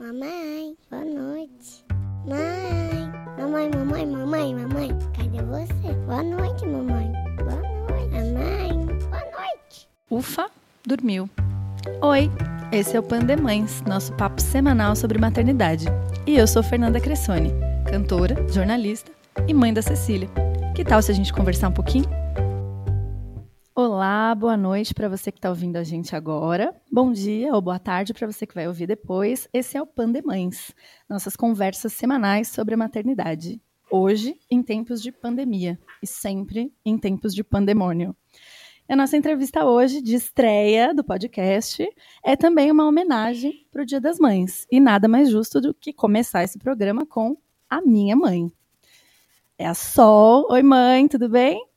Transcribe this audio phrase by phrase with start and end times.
[0.00, 1.84] Mamãe, boa noite.
[2.24, 5.92] Mãe, mamãe, mamãe, mamãe, mamãe, cadê você?
[6.06, 7.10] Boa noite, mamãe.
[7.36, 8.12] Boa noite.
[8.12, 9.88] Mamãe, boa noite.
[10.08, 10.48] Ufa,
[10.86, 11.28] dormiu.
[12.00, 12.30] Oi,
[12.70, 15.86] esse é o Pandemães, nosso papo semanal sobre maternidade.
[16.28, 17.52] E eu sou Fernanda Cressoni,
[17.90, 19.10] cantora, jornalista
[19.48, 20.28] e mãe da Cecília.
[20.76, 22.08] Que tal se a gente conversar um pouquinho?
[23.98, 26.72] Olá, boa noite para você que está ouvindo a gente agora.
[26.88, 29.48] Bom dia ou boa tarde para você que vai ouvir depois.
[29.52, 30.72] Esse é o Pandemães,
[31.08, 33.60] nossas conversas semanais sobre a maternidade.
[33.90, 38.14] Hoje, em tempos de pandemia e sempre em tempos de pandemônio.
[38.88, 41.84] A nossa entrevista hoje, de estreia do podcast,
[42.22, 44.64] é também uma homenagem para o Dia das Mães.
[44.70, 47.36] E nada mais justo do que começar esse programa com
[47.68, 48.48] a minha mãe.
[49.58, 50.46] É a Sol.
[50.52, 51.67] Oi, mãe, tudo bem?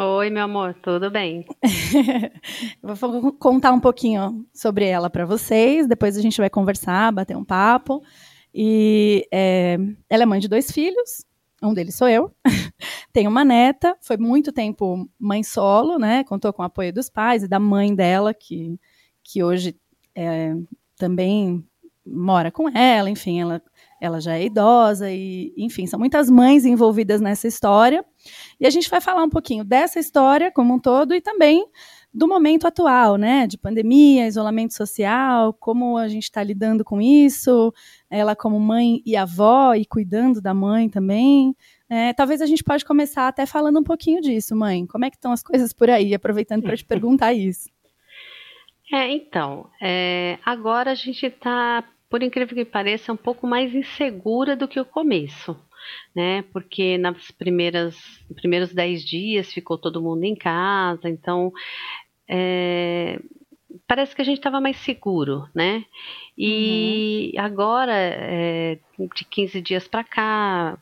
[0.00, 1.44] Oi, meu amor, tudo bem?
[2.80, 7.44] vou contar um pouquinho sobre ela para vocês, depois a gente vai conversar, bater um
[7.44, 8.00] papo.
[8.54, 9.76] E é,
[10.08, 11.26] ela é mãe de dois filhos,
[11.60, 12.32] um deles sou eu.
[13.12, 16.22] Tem uma neta, foi muito tempo mãe solo, né?
[16.22, 18.78] Contou com o apoio dos pais e da mãe dela, que,
[19.24, 19.76] que hoje
[20.14, 20.54] é,
[20.96, 21.66] também
[22.06, 23.60] mora com ela, enfim, ela
[24.00, 28.04] ela já é idosa e, enfim, são muitas mães envolvidas nessa história.
[28.60, 31.64] E a gente vai falar um pouquinho dessa história como um todo e também
[32.12, 37.72] do momento atual, né, de pandemia, isolamento social, como a gente está lidando com isso,
[38.10, 41.54] ela como mãe e avó e cuidando da mãe também.
[41.88, 44.86] É, talvez a gente pode começar até falando um pouquinho disso, mãe.
[44.86, 46.14] Como é que estão as coisas por aí?
[46.14, 47.68] Aproveitando para te perguntar isso.
[48.92, 53.74] É, então, é, agora a gente está por incrível que pareça, é um pouco mais
[53.74, 55.56] insegura do que o começo,
[56.14, 56.42] né?
[56.52, 57.96] Porque nas primeiras
[58.34, 61.52] primeiros dez dias ficou todo mundo em casa, então
[62.28, 63.20] é,
[63.86, 65.84] parece que a gente estava mais seguro, né?
[66.36, 67.44] E uhum.
[67.44, 68.78] agora, é,
[69.14, 70.78] de 15 dias para cá,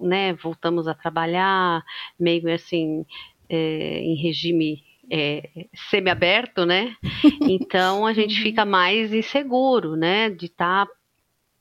[0.00, 1.84] né, voltamos a trabalhar
[2.18, 3.04] meio assim
[3.48, 6.96] é, em regime é, semi-aberto, né?
[7.48, 10.30] Então a gente fica mais inseguro, né?
[10.30, 10.92] De estar tá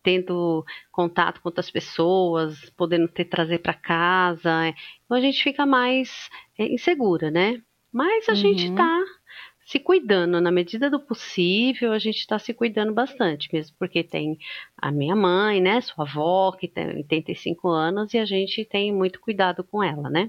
[0.03, 4.73] tendo contato com outras pessoas, podendo ter trazer para casa.
[5.03, 7.61] Então a gente fica mais é, insegura, né?
[7.91, 8.37] Mas a uhum.
[8.37, 9.03] gente está
[9.65, 14.37] se cuidando na medida do possível, a gente está se cuidando bastante, mesmo porque tem
[14.77, 19.19] a minha mãe, né, sua avó, que tem 85 anos, e a gente tem muito
[19.19, 20.27] cuidado com ela, né?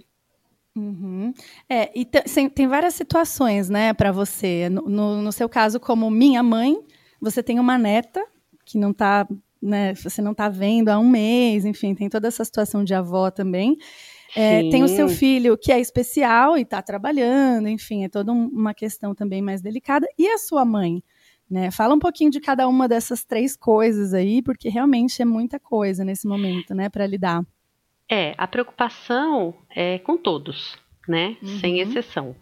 [0.76, 1.32] Uhum.
[1.70, 4.68] É, e tem várias situações, né, para você.
[4.68, 6.78] No, no, no, seu caso, como minha mãe,
[7.20, 8.22] você tem uma neta
[8.64, 9.26] que não tá,
[9.62, 13.30] né, você não tá vendo há um mês, enfim, tem toda essa situação de avó
[13.30, 13.78] também.
[14.34, 18.48] É, tem o seu filho que é especial e está trabalhando, enfim, é toda um,
[18.48, 20.06] uma questão também mais delicada.
[20.18, 21.02] E a sua mãe?
[21.48, 21.70] Né?
[21.70, 26.04] Fala um pouquinho de cada uma dessas três coisas aí, porque realmente é muita coisa
[26.04, 27.46] nesse momento, né, para lidar.
[28.08, 30.78] É, a preocupação é com todos,
[31.08, 31.36] né?
[31.42, 31.58] Uhum.
[31.58, 32.36] Sem exceção.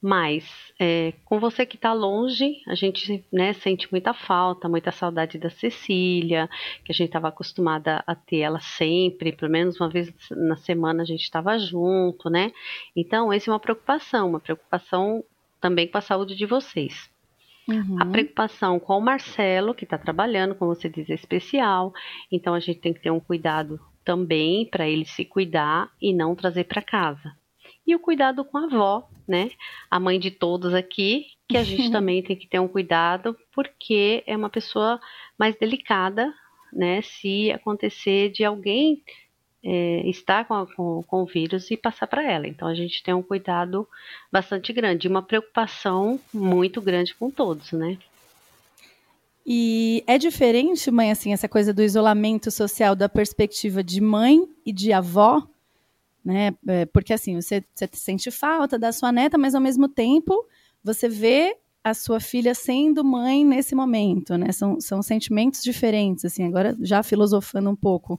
[0.00, 0.44] Mas
[0.78, 5.48] é, com você que está longe, a gente né, sente muita falta, muita saudade da
[5.48, 6.48] Cecília,
[6.84, 11.02] que a gente estava acostumada a ter ela sempre, pelo menos uma vez na semana
[11.02, 12.52] a gente estava junto, né?
[12.94, 15.24] Então, essa é uma preocupação, uma preocupação
[15.58, 17.10] também com a saúde de vocês.
[17.66, 17.96] Uhum.
[17.98, 21.94] A preocupação com o Marcelo, que está trabalhando, como você diz, é especial.
[22.30, 26.34] Então a gente tem que ter um cuidado também para ele se cuidar e não
[26.34, 27.34] trazer para casa.
[27.86, 29.50] E o cuidado com a avó, né?
[29.90, 34.22] A mãe de todos aqui, que a gente também tem que ter um cuidado, porque
[34.26, 35.00] é uma pessoa
[35.38, 36.32] mais delicada,
[36.72, 37.02] né?
[37.02, 39.02] Se acontecer de alguém
[39.62, 42.46] é, estar com, com, com, o vírus e passar para ela.
[42.46, 43.88] Então a gente tem um cuidado
[44.30, 47.98] bastante grande, uma preocupação muito grande com todos, né?
[49.46, 54.72] E é diferente, mãe, assim, essa coisa do isolamento social da perspectiva de mãe e
[54.72, 55.46] de avó,
[56.24, 56.54] né?
[56.66, 60.46] É, porque assim, você, você sente falta da sua neta, mas ao mesmo tempo
[60.82, 64.50] você vê a sua filha sendo mãe nesse momento, né?
[64.52, 68.18] São, são sentimentos diferentes, assim, agora já filosofando um pouco.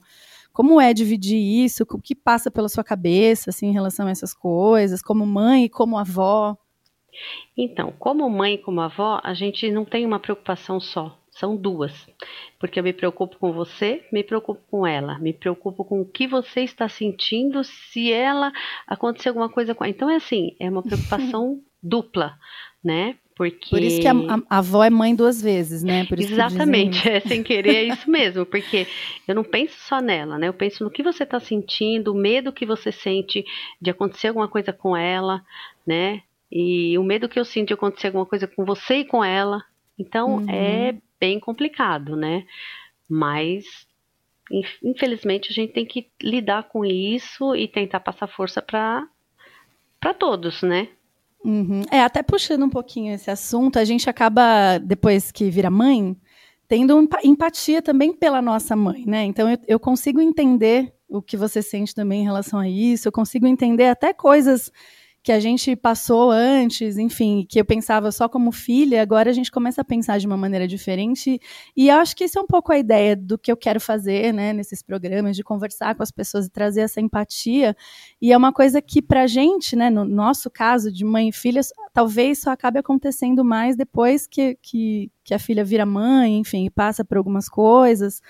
[0.52, 1.82] Como é dividir isso?
[1.90, 5.68] O que passa pela sua cabeça, assim, em relação a essas coisas, como mãe e
[5.68, 6.56] como avó?
[7.56, 12.08] Então, como mãe e como avó, a gente não tem uma preocupação só, são duas.
[12.58, 16.26] Porque eu me preocupo com você, me preocupo com ela, me preocupo com o que
[16.26, 18.52] você está sentindo se ela
[18.86, 19.90] acontecer alguma coisa com ela.
[19.90, 22.38] Então é assim, é uma preocupação dupla,
[22.82, 23.16] né?
[23.36, 23.68] Porque...
[23.68, 26.08] Por isso que a, a, a, avó é mãe duas vezes, né?
[26.16, 28.86] Exatamente, é sem querer é isso mesmo, porque
[29.28, 30.48] eu não penso só nela, né?
[30.48, 33.44] Eu penso no que você está sentindo, o medo que você sente
[33.78, 35.44] de acontecer alguma coisa com ela,
[35.86, 36.22] né?
[36.50, 39.64] E o medo que eu sinto de acontecer alguma coisa com você e com ela.
[39.98, 40.50] Então uhum.
[40.50, 42.44] é bem complicado, né?
[43.08, 43.64] Mas
[44.82, 49.06] infelizmente a gente tem que lidar com isso e tentar passar força para
[50.00, 50.88] para todos, né?
[51.44, 51.82] Uhum.
[51.90, 56.16] É, até puxando um pouquinho esse assunto, a gente acaba, depois que vira mãe,
[56.68, 59.24] tendo empatia também pela nossa mãe, né?
[59.24, 63.12] Então eu, eu consigo entender o que você sente também em relação a isso, eu
[63.12, 64.72] consigo entender até coisas
[65.26, 69.50] que a gente passou antes, enfim, que eu pensava só como filha, agora a gente
[69.50, 71.40] começa a pensar de uma maneira diferente.
[71.76, 74.32] E eu acho que isso é um pouco a ideia do que eu quero fazer,
[74.32, 77.76] né, nesses programas, de conversar com as pessoas e trazer essa empatia.
[78.22, 81.60] E é uma coisa que, pra gente, né, no nosso caso de mãe e filha,
[81.92, 87.04] talvez só acabe acontecendo mais depois que, que, que a filha vira mãe, enfim, passa
[87.04, 88.22] por algumas coisas.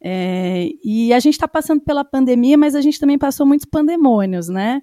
[0.00, 4.48] É, e a gente está passando pela pandemia, mas a gente também passou muitos pandemônios,
[4.48, 4.80] né?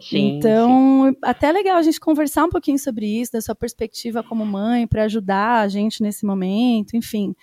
[0.00, 1.18] Sim, então, sim.
[1.22, 4.86] até é legal a gente conversar um pouquinho sobre isso, da sua perspectiva como mãe,
[4.86, 7.34] para ajudar a gente nesse momento, enfim.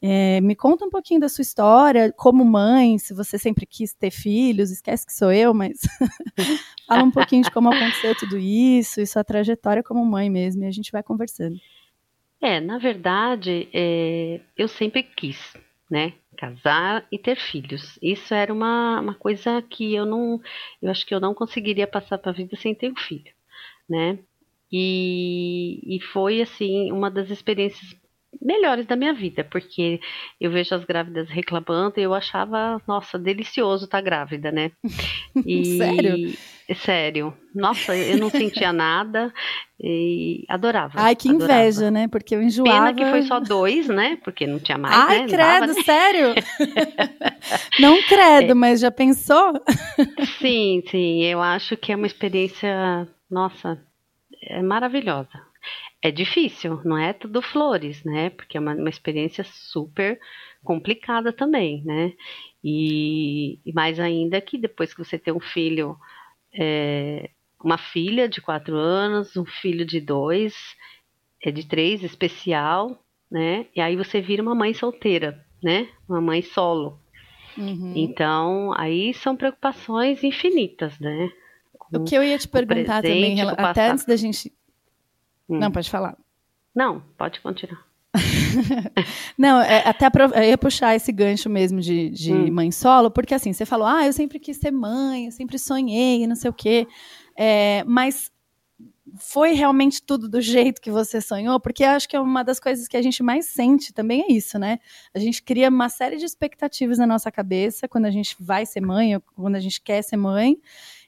[0.00, 4.10] É, me conta um pouquinho da sua história como mãe, se você sempre quis ter
[4.10, 5.80] filhos, esquece que sou eu, mas
[6.86, 10.66] fala um pouquinho de como aconteceu tudo isso e sua trajetória como mãe mesmo, e
[10.66, 11.56] a gente vai conversando.
[12.38, 15.38] É, na verdade, é, eu sempre quis,
[15.90, 16.12] né?
[16.34, 17.98] Casar e ter filhos.
[18.02, 20.40] Isso era uma, uma coisa que eu não,
[20.82, 23.32] eu acho que eu não conseguiria passar para a vida sem ter um filho,
[23.88, 24.18] né?
[24.72, 27.94] E, e foi assim uma das experiências
[28.40, 30.00] melhores da minha vida, porque
[30.40, 34.70] eu vejo as grávidas reclamando e eu achava, nossa, delicioso estar tá grávida, né?
[35.46, 36.16] E, Sério?
[36.76, 37.34] Sério.
[37.54, 39.32] Nossa, eu não sentia nada
[39.78, 40.92] e adorava.
[40.94, 41.52] Ai, que adorava.
[41.52, 42.08] inveja, né?
[42.08, 42.86] Porque eu enjoava.
[42.86, 44.16] Pena que foi só dois, né?
[44.24, 45.26] Porque não tinha mais, Ai, né?
[45.26, 45.82] credo, dava, né?
[45.82, 46.34] sério?
[47.80, 48.54] não credo, é.
[48.54, 49.52] mas já pensou?
[50.38, 51.22] sim, sim.
[51.24, 53.78] Eu acho que é uma experiência, nossa,
[54.42, 55.28] é maravilhosa.
[56.04, 58.28] É difícil, não é tudo flores, né?
[58.28, 60.20] Porque é uma, uma experiência super
[60.62, 62.12] complicada também, né?
[62.62, 65.96] E, e, mais ainda que depois que você tem um filho,
[66.52, 70.54] é, uma filha de quatro anos, um filho de dois,
[71.42, 73.64] é de três, especial, né?
[73.74, 75.88] E aí você vira uma mãe solteira, né?
[76.06, 77.00] Uma mãe solo.
[77.56, 77.94] Uhum.
[77.96, 81.32] Então, aí são preocupações infinitas, né?
[81.78, 84.52] Com o que eu ia te perguntar presente, também, até antes da gente
[85.48, 85.58] Hum.
[85.58, 86.16] Não, pode falar.
[86.74, 87.84] Não, pode continuar.
[89.36, 92.52] não, é, até eu ia puxar esse gancho mesmo de, de hum.
[92.52, 96.26] mãe solo, porque assim, você falou, ah, eu sempre quis ser mãe, eu sempre sonhei,
[96.26, 96.86] não sei o quê.
[97.36, 98.32] É, mas
[99.18, 101.60] foi realmente tudo do jeito que você sonhou?
[101.60, 104.58] Porque acho que é uma das coisas que a gente mais sente também é isso,
[104.58, 104.78] né?
[105.12, 108.80] A gente cria uma série de expectativas na nossa cabeça quando a gente vai ser
[108.80, 110.56] mãe ou quando a gente quer ser mãe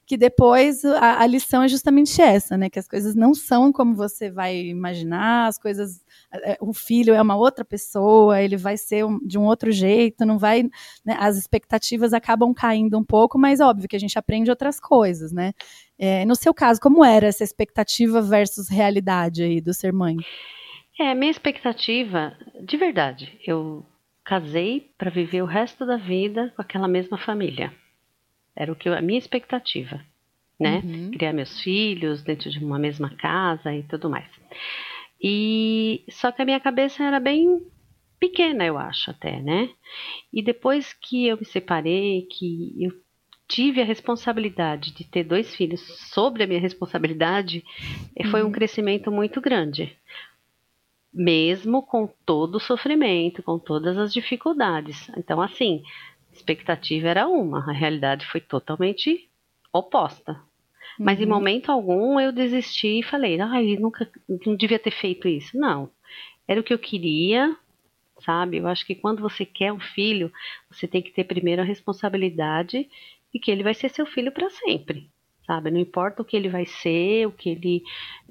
[0.06, 2.70] que depois a, a, lição é justamente essa, né?
[2.70, 6.05] Que as coisas não são como você vai imaginar, as coisas.
[6.32, 10.25] É, o filho é uma outra pessoa, ele vai ser um, de um outro jeito,
[10.25, 10.62] não vai.
[11.05, 15.32] Né, as expectativas acabam caindo um pouco, mas óbvio que a gente aprende outras coisas,
[15.32, 15.53] né?
[15.99, 20.17] É, no seu caso, como era essa expectativa versus realidade aí do ser mãe?
[21.00, 22.32] É, minha expectativa,
[22.62, 23.85] de verdade, eu
[24.25, 27.73] casei para viver o resto da vida com aquela mesma família.
[28.56, 30.00] Era o que eu, a minha expectativa,
[30.58, 30.81] né?
[30.82, 31.11] Uhum.
[31.11, 34.29] Criar meus filhos dentro de uma mesma casa e tudo mais.
[35.23, 37.62] E só que a minha cabeça era bem
[38.19, 39.70] pequena, eu acho até, né?
[40.32, 42.93] E depois que eu me separei, que eu
[43.48, 45.81] tive a responsabilidade de ter dois filhos
[46.13, 47.65] sobre a minha responsabilidade,
[48.19, 48.31] uhum.
[48.31, 48.53] foi um uhum.
[48.53, 49.96] crescimento muito grande.
[51.13, 55.08] Mesmo com todo o sofrimento, com todas as dificuldades.
[55.17, 55.82] Então, assim,
[56.46, 59.29] expectativa era uma, a realidade foi totalmente
[59.72, 60.41] oposta.
[60.98, 61.24] Mas uhum.
[61.24, 65.58] em momento algum eu desisti e falei, ai, nunca, não devia ter feito isso.
[65.58, 65.91] Não,
[66.46, 67.55] era o que eu queria,
[68.20, 68.58] sabe?
[68.58, 70.32] Eu acho que quando você quer um filho,
[70.70, 72.88] você tem que ter primeiro a responsabilidade
[73.34, 75.10] de que ele vai ser seu filho para sempre,
[75.46, 75.70] sabe?
[75.70, 77.82] Não importa o que ele vai ser, o que ele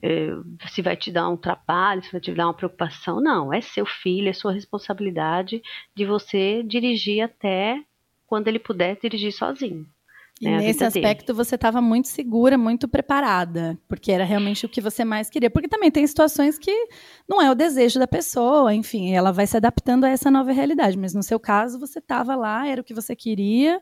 [0.02, 0.32] eh,
[0.70, 3.54] se vai te dar um trabalho, se vai te dar uma preocupação, não.
[3.54, 5.62] É seu filho, é sua responsabilidade
[5.94, 7.84] de você dirigir até
[8.28, 9.86] quando ele puder dirigir sozinho.
[10.42, 11.38] E né, nesse aspecto dele.
[11.38, 15.50] você estava muito segura, muito preparada, porque era realmente o que você mais queria.
[15.50, 16.72] Porque também tem situações que
[17.28, 20.98] não é o desejo da pessoa, enfim, ela vai se adaptando a essa nova realidade.
[20.98, 23.82] Mas no seu caso você estava lá, era o que você queria,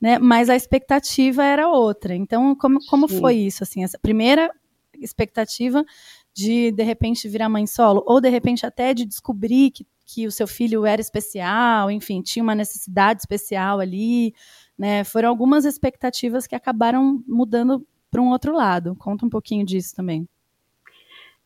[0.00, 0.20] né?
[0.20, 2.14] Mas a expectativa era outra.
[2.14, 3.82] Então como, como foi isso assim?
[3.82, 4.52] Essa primeira
[5.00, 5.84] expectativa
[6.32, 10.32] de de repente virar mãe solo ou de repente até de descobrir que que o
[10.32, 14.34] seu filho era especial, enfim, tinha uma necessidade especial ali,
[14.76, 15.04] né?
[15.04, 18.96] Foram algumas expectativas que acabaram mudando para um outro lado.
[18.96, 20.26] Conta um pouquinho disso também.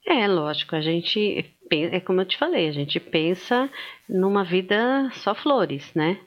[0.06, 3.70] É, lógico, a gente é como eu te falei, a gente pensa
[4.08, 6.20] numa vida só flores, né?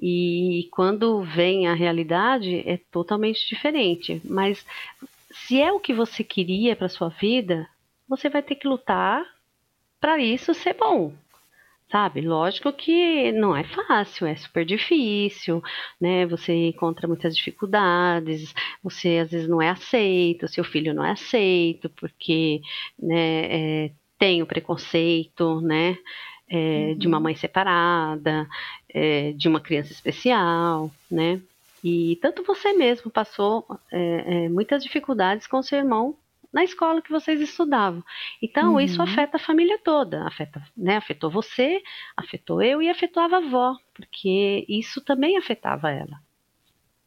[0.00, 4.22] E quando vem a realidade é totalmente diferente.
[4.24, 4.64] Mas
[5.32, 7.68] se é o que você queria para sua vida,
[8.08, 9.22] você vai ter que lutar
[10.00, 11.12] para isso ser bom.
[11.94, 12.22] Sabe?
[12.22, 15.62] Lógico que não é fácil, é super difícil,
[16.00, 16.26] né?
[16.26, 21.88] Você encontra muitas dificuldades, você às vezes não é aceito, seu filho não é aceito,
[21.90, 22.60] porque
[22.98, 25.96] né, é, tem o preconceito, né?
[26.48, 26.56] É,
[26.88, 26.98] uhum.
[26.98, 27.22] De uma uhum.
[27.22, 28.48] mãe separada,
[28.92, 31.40] é, de uma criança especial, né?
[31.84, 36.16] E tanto você mesmo passou é, é muitas dificuldades com seu irmão
[36.54, 38.02] na escola que vocês estudavam.
[38.40, 38.80] Então, uhum.
[38.80, 40.96] isso afeta a família toda, afeta, né?
[40.96, 41.82] Afetou você,
[42.16, 46.20] afetou eu e afetava a avó, porque isso também afetava ela,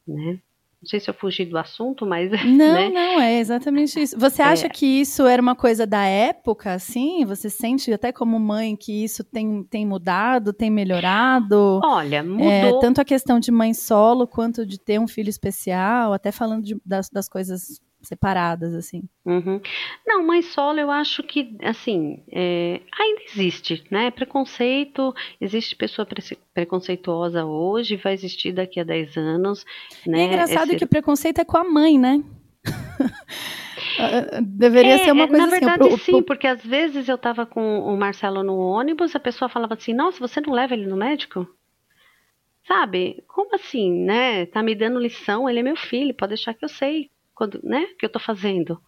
[0.06, 0.40] né?
[0.80, 2.30] Não sei se eu fugi do assunto, mas.
[2.46, 2.90] Não, né?
[2.90, 4.18] não, é exatamente isso.
[4.20, 4.70] Você acha é.
[4.70, 7.26] que isso era uma coisa da época, assim?
[7.26, 11.82] Você sente até como mãe que isso tem, tem mudado, tem melhorado?
[11.84, 12.48] Olha, mudou.
[12.48, 16.64] É, tanto a questão de mãe solo quanto de ter um filho especial, até falando
[16.64, 19.04] de, das, das coisas separadas, assim.
[19.26, 19.62] Uhum.
[20.06, 24.10] Não, mãe solo eu acho que, assim, é, ainda existe, né?
[24.12, 26.22] Preconceito, existe pessoa pre
[26.54, 29.66] preconceituosa hoje, vai existir daqui a 10 anos,
[30.06, 30.18] né?
[30.18, 30.78] E é engraçado Esse...
[30.78, 32.24] que o preconceito é com a mãe, né?
[34.42, 35.66] Deveria é, ser uma coisa na assim.
[35.66, 35.98] verdade, assim.
[35.98, 39.94] sim, porque às vezes eu estava com o Marcelo no ônibus, a pessoa falava assim,
[39.94, 41.48] nossa, você não leva ele no médico?
[42.68, 43.24] Sabe?
[43.28, 44.46] Como assim, né?
[44.48, 47.86] Tá me dando lição, ele é meu filho, pode deixar que eu sei quando, né,
[48.00, 48.82] que eu estou fazendo.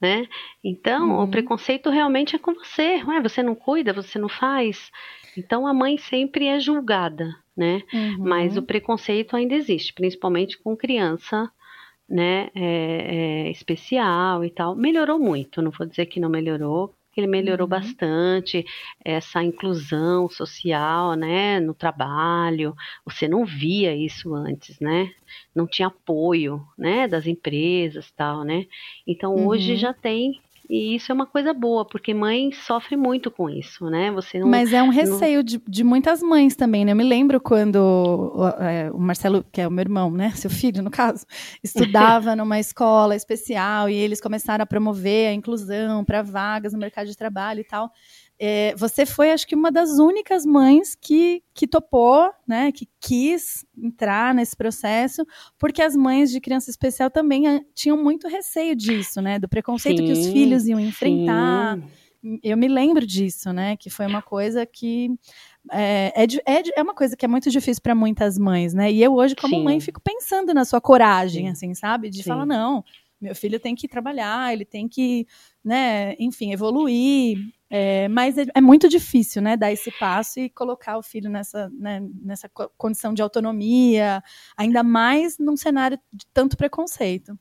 [0.00, 0.28] Né?
[0.62, 1.22] Então, uhum.
[1.22, 3.02] o preconceito realmente é com você.
[3.04, 4.90] Ué, você não cuida, você não faz.
[5.36, 7.82] Então, a mãe sempre é julgada, né?
[7.92, 8.18] Uhum.
[8.18, 11.50] Mas o preconceito ainda existe, principalmente com criança,
[12.08, 12.50] né?
[12.54, 14.76] É, é, especial e tal.
[14.76, 17.70] Melhorou muito, não vou dizer que não melhorou, ele melhorou uhum.
[17.70, 18.64] bastante
[19.04, 22.74] essa inclusão social, né, no trabalho.
[23.04, 25.12] Você não via isso antes, né?
[25.54, 28.66] Não tinha apoio, né, das empresas, tal, né?
[29.06, 29.46] Então uhum.
[29.46, 33.88] hoje já tem e isso é uma coisa boa, porque mãe sofre muito com isso,
[33.88, 34.10] né?
[34.10, 35.44] Você não, Mas é um receio não...
[35.44, 36.92] de, de muitas mães também, né?
[36.92, 40.30] Eu me lembro quando o, é, o Marcelo, que é o meu irmão, né?
[40.30, 41.24] Seu filho, no caso,
[41.62, 47.06] estudava numa escola especial e eles começaram a promover a inclusão para vagas no mercado
[47.06, 47.90] de trabalho e tal.
[48.38, 53.64] É, você foi, acho que, uma das únicas mães que, que topou, né, que quis
[53.76, 55.24] entrar nesse processo,
[55.58, 59.98] porque as mães de criança especial também eh, tinham muito receio disso, né, do preconceito
[59.98, 61.78] sim, que os filhos iam enfrentar.
[61.78, 62.40] Sim.
[62.42, 65.10] Eu me lembro disso, né, que foi uma coisa que
[65.72, 68.90] é, é, é, é uma coisa que é muito difícil para muitas mães, né?
[68.92, 69.64] E eu hoje, como sim.
[69.64, 72.84] mãe, fico pensando na sua coragem, assim, sabe, de falar não,
[73.20, 75.26] meu filho tem que trabalhar, ele tem que,
[75.64, 77.38] né, enfim, evoluir.
[77.68, 81.68] É, mas é, é, muito difícil, né, dar esse passo e colocar o filho nessa,
[81.70, 84.22] né, nessa condição de autonomia,
[84.56, 87.36] ainda mais num cenário de tanto preconceito.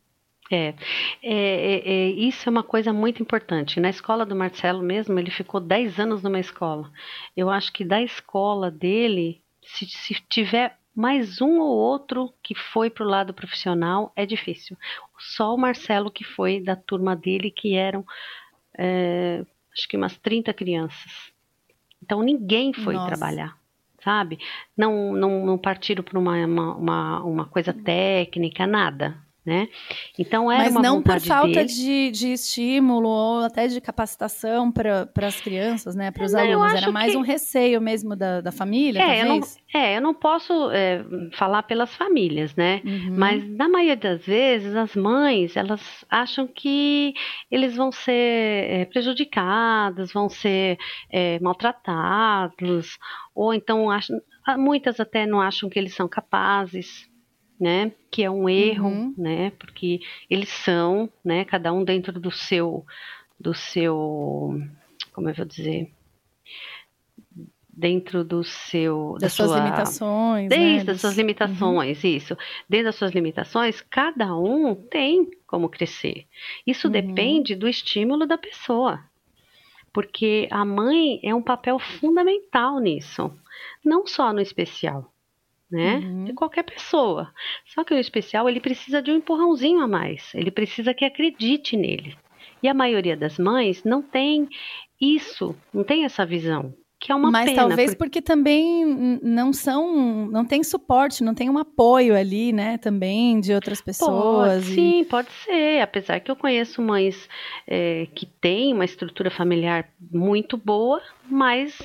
[0.51, 0.75] É, é,
[1.24, 3.79] é, é isso é uma coisa muito importante.
[3.79, 6.91] Na escola do Marcelo mesmo, ele ficou 10 anos numa escola.
[7.36, 12.89] Eu acho que da escola dele, se, se tiver mais um ou outro que foi
[12.89, 14.77] para o lado profissional, é difícil.
[15.20, 18.05] Só o Marcelo que foi da turma dele, que eram
[18.77, 19.44] é,
[19.75, 21.32] acho que umas 30 crianças.
[22.01, 23.08] Então ninguém foi Nossa.
[23.08, 23.58] trabalhar,
[24.03, 24.39] sabe?
[24.77, 29.68] Não, não, não partiram para uma, uma, uma coisa técnica, nada né?
[30.18, 35.08] Então era Mas uma não por falta de, de estímulo ou até de capacitação para
[35.18, 36.10] as crianças, né?
[36.10, 36.74] Para os alunos.
[36.74, 37.18] Era mais que...
[37.18, 39.40] um receio mesmo da, da família, é, eu não,
[39.74, 42.82] é, eu não posso é, falar pelas famílias, né?
[42.84, 43.16] Uhum.
[43.16, 47.14] Mas na maioria das vezes as mães elas acham que
[47.52, 50.78] eles vão ser é, prejudicados, vão ser
[51.12, 52.98] é, maltratados,
[53.36, 54.20] ou então acham,
[54.58, 57.08] muitas até não acham que eles são capazes
[57.60, 57.92] né?
[58.12, 59.14] Que é um erro, uhum.
[59.18, 59.52] né?
[59.52, 61.46] Porque eles são, né?
[61.46, 62.86] Cada um dentro do seu,
[63.40, 64.60] do seu,
[65.14, 65.92] como eu vou dizer,
[67.76, 70.94] dentro do seu, das da suas sua, limitações, desde né?
[70.94, 72.10] as suas limitações, uhum.
[72.10, 72.38] isso,
[72.70, 76.26] desde as suas limitações, cada um tem como crescer.
[76.66, 76.94] Isso uhum.
[76.94, 79.04] depende do estímulo da pessoa,
[79.92, 83.32] porque a mãe é um papel fundamental nisso,
[83.84, 85.12] não só no especial
[85.75, 85.98] né?
[85.98, 86.24] Uhum.
[86.24, 87.32] De qualquer pessoa.
[87.65, 90.34] Só que o especial ele precisa de um empurrãozinho a mais.
[90.34, 92.17] Ele precisa que acredite nele.
[92.63, 94.48] E a maioria das mães não tem
[95.00, 97.67] isso, não tem essa visão, que é uma Mas pena.
[97.67, 97.98] talvez porque...
[97.98, 103.53] porque também não são, não tem suporte, não tem um apoio ali, né, também de
[103.53, 104.63] outras pessoas.
[104.63, 104.75] Pode, e...
[104.75, 105.82] Sim, pode ser.
[105.82, 107.29] Apesar que eu conheço mães
[107.67, 111.77] é, que têm uma estrutura familiar muito boa, mas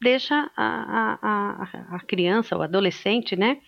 [0.00, 3.58] deixa a, a, a, a criança, o adolescente, né,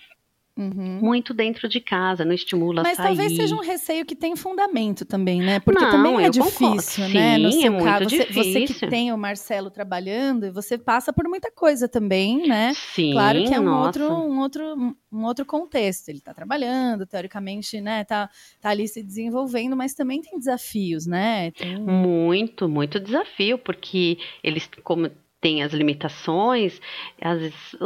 [0.54, 1.00] Uhum.
[1.00, 3.16] muito dentro de casa, não estimula Mas a sair.
[3.16, 5.60] talvez seja um receio que tem fundamento também, né?
[5.60, 7.14] Porque não, também é difícil, concordo.
[7.14, 7.36] né?
[7.36, 11.10] Sim, no seu é caso, você, você, que tem o Marcelo trabalhando, e você passa
[11.10, 12.74] por muita coisa também, né?
[12.74, 13.86] Sim, claro que é um nossa.
[14.02, 16.10] outro, um outro, um outro contexto.
[16.10, 18.04] Ele está trabalhando, teoricamente, né?
[18.04, 18.28] Tá,
[18.60, 21.50] tá ali se desenvolvendo, mas também tem desafios, né?
[21.52, 21.80] Tem...
[21.80, 25.10] Muito, muito desafio, porque eles, como
[25.42, 26.80] tem as limitações,
[27.20, 27.76] às vezes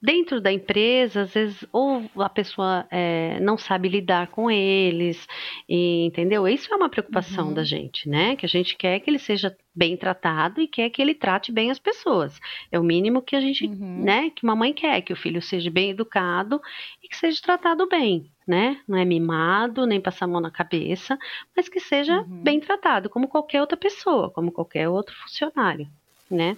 [0.00, 5.26] dentro da empresa, às vezes, ou a pessoa é, não sabe lidar com eles,
[5.68, 6.46] e, entendeu?
[6.46, 7.54] Isso é uma preocupação Uhum.
[7.54, 8.36] da gente, né?
[8.36, 11.70] Que a gente quer que ele seja bem tratado e quer que ele trate bem
[11.70, 12.38] as pessoas.
[12.70, 14.04] É o mínimo que a gente, Uhum.
[14.04, 14.30] né?
[14.30, 16.60] Que mamãe quer, que o filho seja bem educado
[17.02, 18.78] e que seja tratado bem, né?
[18.86, 21.18] Não é mimado, nem passar a mão na cabeça,
[21.56, 22.42] mas que seja Uhum.
[22.42, 25.88] bem tratado, como qualquer outra pessoa, como qualquer outro funcionário,
[26.30, 26.56] né?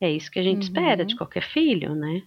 [0.00, 0.68] É isso que a gente Uhum.
[0.68, 2.22] espera de qualquer filho, né?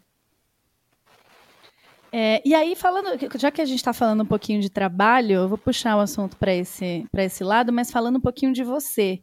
[2.11, 3.07] É, e aí, falando,
[3.37, 6.35] já que a gente está falando um pouquinho de trabalho, eu vou puxar o assunto
[6.37, 9.21] para esse, para esse lado, mas falando um pouquinho de você.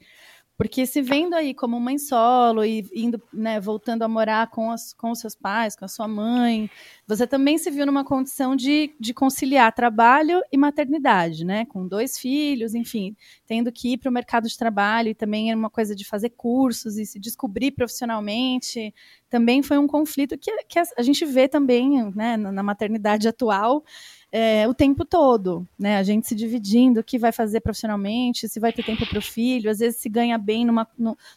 [0.56, 4.94] Porque se vendo aí como mãe solo e indo, né, voltando a morar com, as,
[4.94, 6.70] com os seus pais, com a sua mãe,
[7.06, 11.66] você também se viu numa condição de, de conciliar trabalho e maternidade, né?
[11.66, 13.14] Com dois filhos, enfim,
[13.46, 16.30] tendo que ir para o mercado de trabalho e também era uma coisa de fazer
[16.30, 18.94] cursos e se descobrir profissionalmente.
[19.28, 23.84] Também foi um conflito que, que a, gente vê também né, na, maternidade atual
[24.30, 25.96] é, o tempo todo, né?
[25.96, 29.22] A gente se dividindo o que vai fazer profissionalmente, se vai ter tempo para o
[29.22, 30.86] filho, às vezes se ganha bem numa,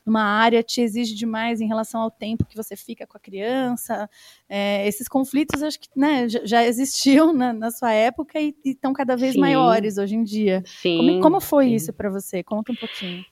[0.06, 4.10] numa área, te exige demais em relação ao tempo que você fica com a criança.
[4.48, 8.92] É, esses conflitos, acho que né, já, já existiam na, na, sua época e estão
[8.92, 9.40] cada vez Sim.
[9.40, 10.64] maiores hoje em dia.
[10.66, 11.76] Sim, como, como foi sim.
[11.76, 12.44] isso para você?
[12.44, 13.24] Conta um pouquinho.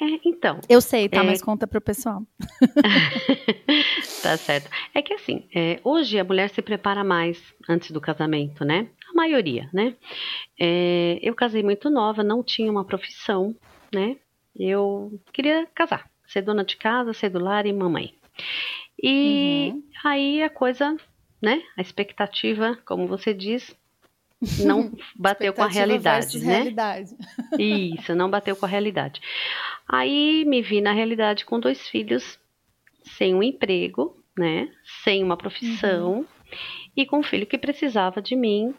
[0.00, 0.60] É, então.
[0.68, 1.20] Eu sei, tá?
[1.20, 1.22] É...
[1.24, 2.22] Mas conta pro pessoal.
[4.22, 4.70] tá certo.
[4.94, 8.88] É que assim, é, hoje a mulher se prepara mais antes do casamento, né?
[9.10, 9.96] A maioria, né?
[10.58, 13.56] É, eu casei muito nova, não tinha uma profissão,
[13.92, 14.16] né?
[14.54, 18.14] Eu queria casar, ser dona de casa, ser do lar e mamãe.
[19.02, 19.82] E uhum.
[20.04, 20.96] aí a coisa,
[21.42, 21.62] né?
[21.76, 23.76] A expectativa, como você diz,
[24.60, 26.56] não bateu com a realidade, né?
[26.56, 27.16] Realidade.
[27.58, 29.20] Isso, não bateu com a realidade.
[29.88, 32.38] Aí me vi na realidade com dois filhos,
[33.16, 34.70] sem um emprego, né?
[35.04, 36.26] Sem uma profissão uhum.
[36.96, 38.74] e com um filho que precisava de mim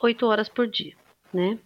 [0.00, 0.94] oito horas por dia,
[1.32, 1.58] né?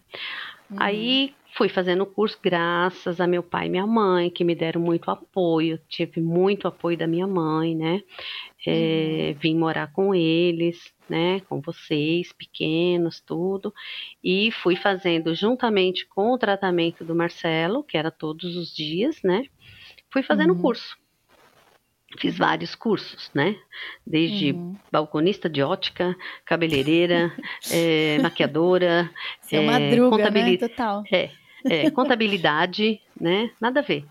[0.69, 0.77] Uhum.
[0.77, 4.79] Aí fui fazendo o curso graças a meu pai e minha mãe, que me deram
[4.79, 8.03] muito apoio, tive muito apoio da minha mãe, né?
[8.65, 9.39] É, uhum.
[9.39, 11.39] Vim morar com eles, né?
[11.41, 13.73] Com vocês, pequenos, tudo.
[14.23, 19.43] E fui fazendo juntamente com o tratamento do Marcelo, que era todos os dias, né?
[20.11, 20.95] Fui fazendo o curso.
[22.19, 23.57] Fiz vários cursos, né?
[24.05, 24.77] Desde Uhum.
[24.91, 26.15] balconista de ótica,
[26.45, 27.33] cabeleireira,
[27.71, 29.09] é, maquiadora,
[29.51, 30.57] é, madruga, né?
[30.57, 31.03] Total.
[31.11, 31.31] É,
[31.69, 33.51] é, contabilidade, né?
[33.59, 34.05] Nada a ver.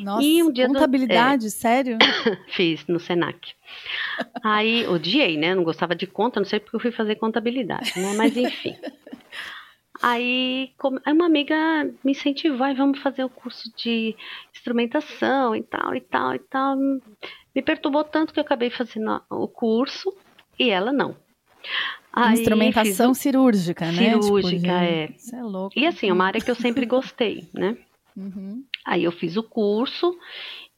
[0.00, 1.98] Nossa, E um dia do- contabilidade, sério?
[2.54, 3.54] Fiz no Senac.
[4.44, 5.54] Aí odiei, né?
[5.54, 8.14] Não gostava de conta, não sei porque eu fui fazer contabilidade, né?
[8.16, 8.76] Mas enfim.
[10.00, 10.72] Aí
[11.08, 11.56] uma amiga
[12.04, 14.14] me incentivou, "Ai, vamos fazer o curso de
[14.54, 16.76] instrumentação e tal, e tal, e tal.
[16.76, 20.16] Me perturbou tanto que eu acabei fazendo o curso
[20.56, 21.16] e ela não.
[22.12, 24.10] Aí fiz Instrumentação o- cirúrgica, né?
[24.10, 25.06] Tipo, Cirúrgica, é.
[25.08, 25.78] gente, Isso é louco.
[25.78, 27.76] E assim, é uma área que eu sempre gostei, né?
[28.16, 28.64] Uhum.
[28.84, 30.16] Aí eu fiz o curso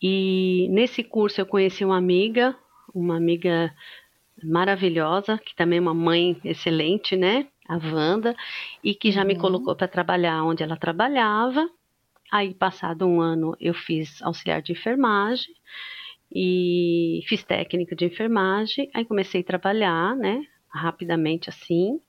[0.03, 2.55] e nesse curso eu conheci uma amiga,
[2.95, 3.73] uma amiga
[4.43, 7.47] maravilhosa, que também é uma mãe excelente, né?
[7.69, 8.35] A Wanda,
[8.83, 9.41] e que já me Uhum.
[9.41, 11.69] colocou para trabalhar onde ela trabalhava.
[12.33, 15.55] Aí, passado um ano, eu fiz auxiliar de enfermagem
[16.33, 18.91] e fiz técnica de enfermagem.
[18.95, 20.43] Aí comecei a trabalhar, né?
[20.73, 22.01] Rapidamente assim.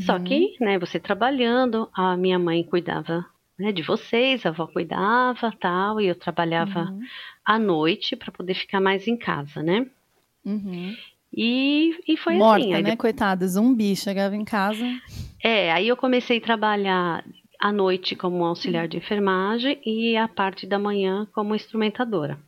[0.00, 0.24] Só Uhum.
[0.24, 3.26] que, né, você trabalhando, a minha mãe cuidava
[3.58, 7.00] né, de vocês, a avó cuidava, tal, e eu trabalhava Uhum.
[7.44, 9.86] à noite para poder ficar mais em casa, né?
[10.44, 10.96] Uhum.
[11.32, 12.74] E, e foi Morta, assim.
[12.74, 12.96] Aí, né?
[12.96, 13.94] Coitada, zumbi.
[13.96, 14.84] Chegava em casa.
[15.42, 17.24] É, aí eu comecei a trabalhar
[17.60, 22.38] à noite como auxiliar de enfermagem e a parte da manhã como instrumentadora.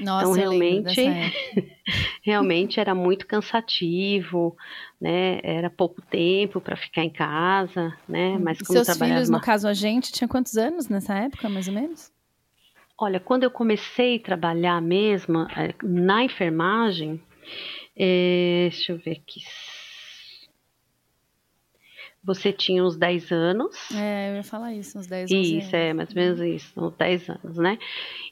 [0.00, 1.36] Nossa, Então, eu lembro realmente.
[2.22, 4.56] Realmente era muito cansativo,
[5.00, 5.38] né?
[5.44, 8.36] Era pouco tempo para ficar em casa, né?
[8.38, 11.14] Mas E como eu seus trabalhava filhos, no caso a gente, tinha quantos anos nessa
[11.14, 12.10] época, mais ou menos?
[12.98, 17.22] Olha, quando eu comecei a trabalhar mesmo é, na enfermagem,
[17.96, 19.40] é, deixa eu ver aqui.
[22.26, 23.76] Você tinha uns 10 anos.
[23.94, 25.46] É, eu ia falar isso, uns 10 anos.
[25.46, 27.78] Isso, é, mais ou menos isso, uns 10 anos, né?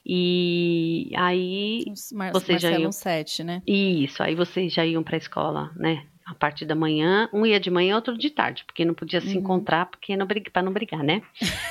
[0.04, 1.84] E aí.
[2.12, 2.90] Mar você já ia.
[2.90, 3.62] 7, né?
[3.64, 6.04] Isso, aí vocês já iam para a escola, né?
[6.26, 9.28] A parte da manhã, um ia de manhã, outro de tarde, porque não podia se
[9.28, 9.42] uhum.
[9.42, 11.22] encontrar, porque não para não brigar, né?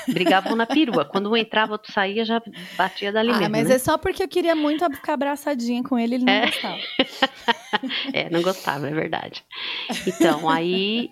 [0.07, 1.03] Brigavam na perua.
[1.03, 2.41] Quando um entrava, outro saía, já
[2.77, 3.51] batia dali ah, mesmo.
[3.51, 3.75] Mas né?
[3.75, 6.45] é só porque eu queria muito ficar abraçadinha com ele, ele não é.
[6.45, 6.77] gostava.
[8.13, 9.43] é, não gostava, é verdade.
[10.05, 11.09] Então, aí,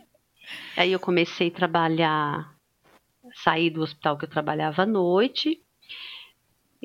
[0.77, 2.55] aí eu comecei a trabalhar,
[3.35, 5.61] saí do hospital que eu trabalhava à noite,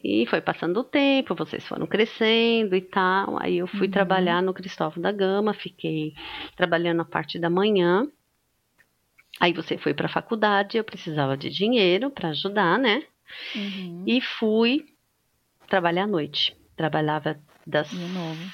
[0.03, 3.43] e foi passando o tempo, vocês foram crescendo e tal.
[3.43, 3.91] Aí eu fui uhum.
[3.91, 6.15] trabalhar no Cristóvão da Gama, fiquei
[6.55, 8.07] trabalhando a parte da manhã.
[9.41, 13.03] Aí você foi para a faculdade, eu precisava de dinheiro para ajudar, né?
[13.55, 14.05] Uhum.
[14.07, 14.85] E fui
[15.67, 16.57] trabalhar à noite.
[16.77, 17.91] Trabalhava das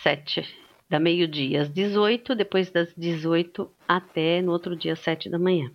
[0.02, 0.61] sete
[0.92, 5.70] da meio-dia às 18, depois das 18 até no outro dia às 7 da manhã.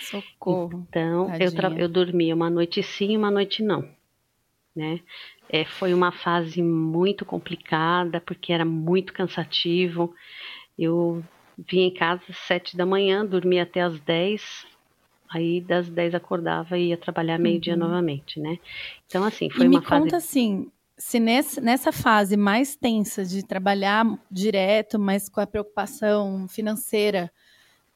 [0.00, 0.86] Socorro.
[0.88, 3.88] Então, eu, eu dormia uma noite sim e uma noite não
[4.76, 5.00] né?
[5.48, 10.14] É, foi uma fase muito complicada, porque era muito cansativo.
[10.78, 11.24] Eu
[11.56, 14.66] vinha em casa às sete da manhã, dormia até às dez,
[15.30, 17.78] aí das dez acordava e ia trabalhar meio-dia uhum.
[17.78, 18.58] novamente, né?
[19.06, 20.02] Então, assim, foi e uma me fase...
[20.02, 26.48] conta assim, se nesse, nessa fase mais tensa de trabalhar direto, mas com a preocupação
[26.48, 27.30] financeira,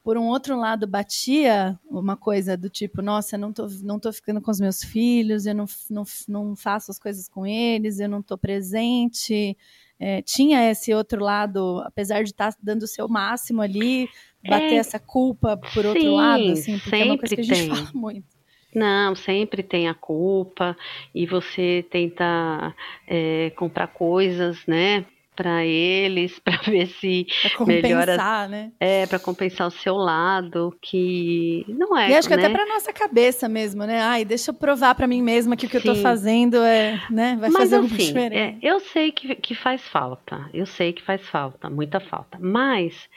[0.03, 4.11] por um outro lado, batia uma coisa do tipo, nossa, eu não tô, não tô
[4.11, 8.09] ficando com os meus filhos, eu não, não, não faço as coisas com eles, eu
[8.09, 9.55] não tô presente.
[9.99, 14.09] É, tinha esse outro lado, apesar de estar tá dando o seu máximo ali,
[14.43, 17.43] bater é, essa culpa por outro sim, lado, assim, porque é uma coisa que a
[17.43, 17.69] gente tem.
[17.69, 18.30] fala muito.
[18.73, 20.77] Não, sempre tem a culpa
[21.13, 22.73] e você tenta
[23.07, 25.05] é, comprar coisas, né,
[25.35, 27.25] para eles, para ver se
[27.57, 28.71] pra melhora, né?
[28.79, 32.11] É, para compensar o seu lado, que não é.
[32.11, 32.45] E acho que né?
[32.45, 34.01] até para nossa cabeça mesmo, né?
[34.01, 35.89] Ai, deixa eu provar para mim mesma que o que Sim.
[35.89, 38.35] eu tô fazendo é, né, vai Mas, fazer assim, diferença.
[38.35, 43.09] É, eu sei que, que faz falta, eu sei que faz falta, muita falta, mas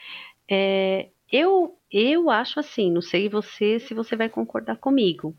[0.50, 5.34] é, eu, eu acho assim, não sei você se você vai concordar comigo,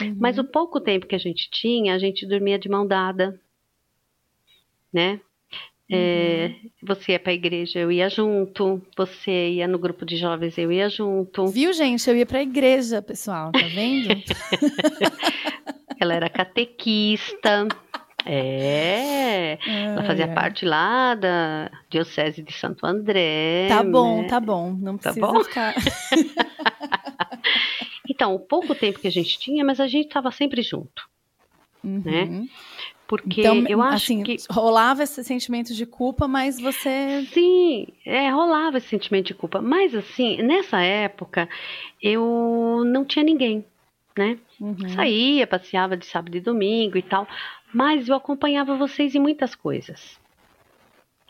[0.00, 0.16] uhum.
[0.18, 3.40] mas o pouco tempo que a gente tinha, a gente dormia de mão dada,
[4.92, 5.20] né?
[5.92, 6.70] É, uhum.
[6.84, 8.80] você ia para a igreja, eu ia junto.
[8.96, 11.48] Você ia no grupo de jovens, eu ia junto.
[11.48, 12.08] Viu, gente?
[12.08, 14.08] Eu ia para a igreja, pessoal, tá vendo?
[15.98, 17.66] Ela era catequista.
[18.24, 23.66] É, ela fazia parte lá da Diocese de Santo André.
[23.68, 24.28] Tá bom, né?
[24.28, 25.44] tá bom, não tá precisa tá bom?
[25.44, 25.74] ficar.
[28.20, 31.08] então, o pouco tempo que a gente tinha, mas a gente estava sempre junto,
[31.82, 32.02] uhum.
[32.04, 32.46] né?
[33.08, 34.36] Porque então, eu acho assim, que.
[34.50, 37.26] Rolava esse sentimento de culpa, mas você.
[37.32, 39.62] Sim, é, rolava esse sentimento de culpa.
[39.62, 41.48] Mas, assim, nessa época,
[42.02, 43.64] eu não tinha ninguém,
[44.14, 44.38] né?
[44.60, 44.90] Uhum.
[44.90, 47.26] Saía, passeava de sábado e domingo e tal.
[47.72, 50.20] Mas eu acompanhava vocês em muitas coisas.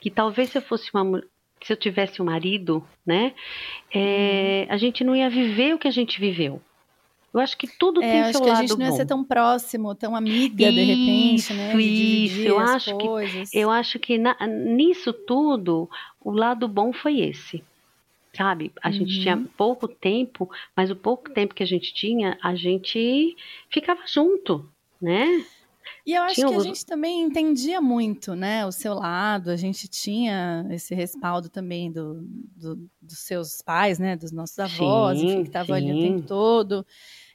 [0.01, 1.23] Que talvez se eu fosse uma.
[1.63, 3.33] Se eu tivesse um marido, né?
[3.95, 4.75] É, uhum.
[4.75, 6.61] A gente não ia viver o que a gente viveu.
[7.33, 9.07] Eu acho que tudo é, tem acho seu que lado a gente não ia ser
[9.07, 11.81] tão próximo, tão amiga isso, de repente, né?
[11.81, 13.51] Isso, eu acho coisas.
[13.51, 15.89] que eu acho que na, nisso tudo
[16.21, 17.63] o lado bom foi esse.
[18.33, 18.73] Sabe?
[18.81, 18.95] A uhum.
[18.95, 23.37] gente tinha pouco tempo, mas o pouco tempo que a gente tinha, a gente
[23.69, 24.69] ficava junto,
[25.01, 25.45] né?
[26.07, 28.65] E eu acho tinha que a gente também entendia muito, né?
[28.65, 32.23] O seu lado, a gente tinha esse respaldo também do,
[32.57, 34.17] do dos seus pais, né?
[34.17, 36.87] Dos nossos avós, sim, enfim, que estavam ali o tempo todo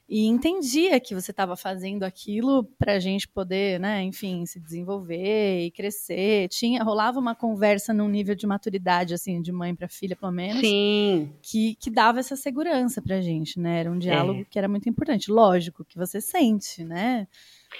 [0.08, 5.66] e entendia que você estava fazendo aquilo para a gente poder, né, enfim, se desenvolver
[5.66, 6.48] e crescer.
[6.48, 10.60] Tinha, rolava uma conversa num nível de maturidade, assim, de mãe para filha, pelo menos,
[10.60, 11.32] Sim.
[11.42, 13.80] Que, que dava essa segurança para a gente, né?
[13.80, 14.44] Era um diálogo é.
[14.44, 15.30] que era muito importante.
[15.30, 17.26] Lógico que você sente, né?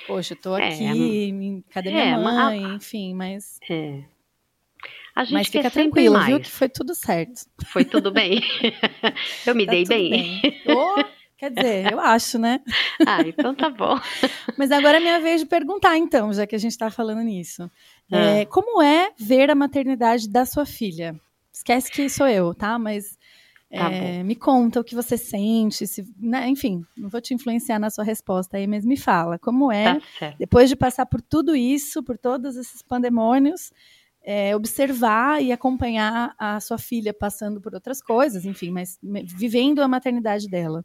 [0.08, 2.64] Poxa, eu tô é, aqui, é, cadê minha mãe?
[2.64, 3.60] A, enfim, mas.
[3.70, 4.02] É.
[5.14, 6.38] A gente Mas fica tranquilo, viu?
[6.38, 7.46] Que foi tudo certo.
[7.68, 8.38] Foi tudo bem.
[9.46, 10.10] eu me tá dei bem.
[10.10, 10.62] bem.
[10.66, 11.02] Oh,
[11.38, 12.60] Quer dizer, eu acho, né?
[13.06, 13.98] Ah, então tá bom.
[14.56, 17.70] Mas agora é minha vez de perguntar, então, já que a gente está falando nisso.
[18.10, 18.16] Ah.
[18.16, 21.14] É, como é ver a maternidade da sua filha?
[21.52, 22.78] Esquece que sou eu, tá?
[22.78, 23.18] Mas
[23.70, 26.48] tá é, me conta o que você sente, se, né?
[26.48, 30.34] enfim, não vou te influenciar na sua resposta aí, mas me fala, como é, tá
[30.38, 33.72] depois de passar por tudo isso, por todos esses pandemônios,
[34.22, 39.88] é, observar e acompanhar a sua filha passando por outras coisas, enfim, mas vivendo a
[39.88, 40.84] maternidade dela.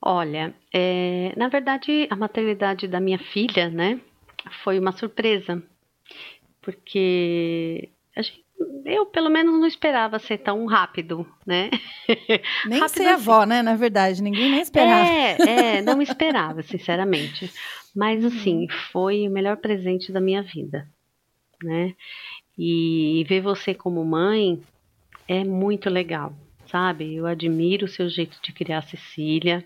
[0.00, 4.00] Olha, é, na verdade, a maternidade da minha filha, né?
[4.62, 5.62] foi uma surpresa,
[6.60, 8.44] porque gente,
[8.84, 11.70] eu pelo menos não esperava ser tão rápido, né?
[12.68, 13.30] Nem rápido ser assim.
[13.30, 13.62] avó, né?
[13.62, 15.10] Na verdade, ninguém nem esperava.
[15.10, 17.50] É, é, não esperava, sinceramente.
[17.94, 20.88] Mas assim, foi o melhor presente da minha vida,
[21.62, 21.94] né?
[22.58, 24.62] E ver você como mãe
[25.26, 26.34] é muito legal,
[26.74, 27.14] sabe?
[27.14, 29.64] Eu admiro o seu jeito de criar a Cecília,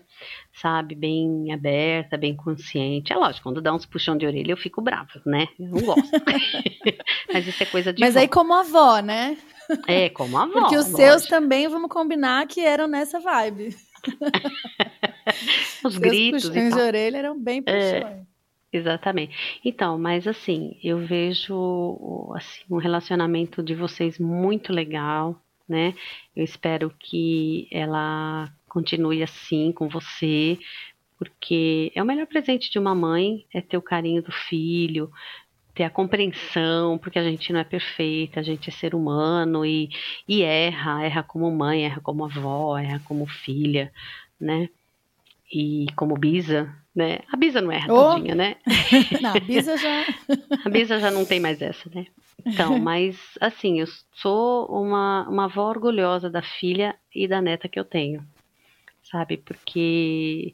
[0.53, 0.93] sabe?
[0.93, 3.11] Bem aberta, bem consciente.
[3.11, 5.47] É lógico, quando dá uns puxão de orelha eu fico brava, né?
[5.59, 6.03] Eu não gosto.
[7.33, 9.35] Mas isso é coisa de Mas aí como avó, né?
[9.87, 10.51] É, como avó.
[10.51, 10.97] Porque os lógico.
[10.97, 13.69] seus também, vamos combinar, que eram nessa vibe.
[15.27, 17.81] os Seus gritos puxões de orelha eram bem puxões.
[17.81, 18.21] É,
[18.71, 19.59] exatamente.
[19.65, 25.93] Então, mas assim, eu vejo assim, um relacionamento de vocês muito legal, né?
[26.35, 30.57] Eu espero que ela continue assim com você,
[31.17, 35.11] porque é o melhor presente de uma mãe é ter o carinho do filho,
[35.75, 39.89] ter a compreensão, porque a gente não é perfeita, a gente é ser humano e,
[40.27, 43.91] e erra, erra como mãe, erra como avó, erra como filha,
[44.39, 44.69] né?
[45.51, 47.19] E como bisa, né?
[47.31, 48.13] A bisa não erra oh.
[48.13, 48.55] todinha, né?
[49.21, 50.05] não, a bisa já...
[50.65, 52.05] a bisa já não tem mais essa, né?
[52.45, 57.79] Então, mas assim, eu sou uma, uma avó orgulhosa da filha e da neta que
[57.79, 58.23] eu tenho,
[59.03, 59.37] sabe?
[59.37, 60.53] Porque